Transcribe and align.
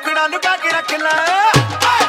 ਟੁਕੜਾ 0.00 0.26
ਨੂੰ 0.28 0.40
ਕਹਿ 0.40 0.58
ਕੇ 0.58 0.68
ਰੱਖ 0.68 0.92
ਲੈ। 0.94 1.99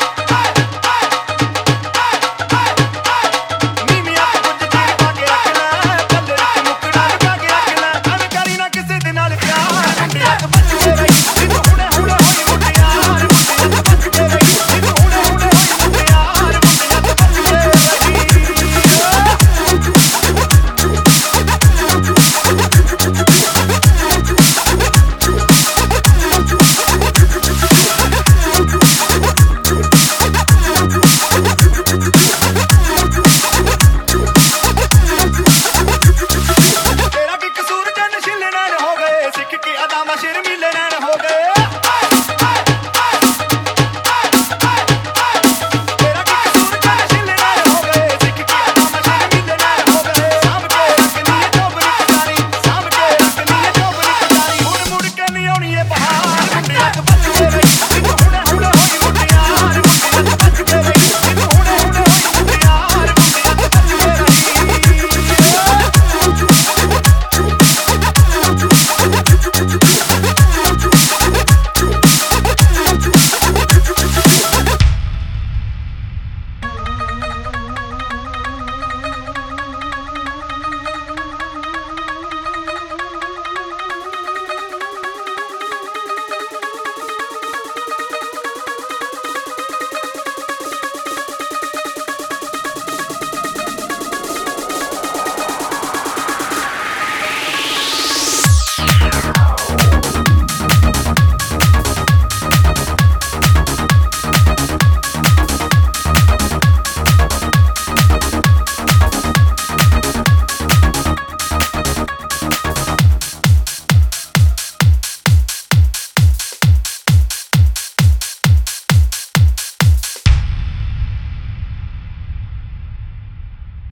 ਸ਼ਿਰ 40.22 40.38
ਮਿਲਣ 40.40 41.04
ਹੋ 41.04 41.14
ਗਏ। 41.24 41.61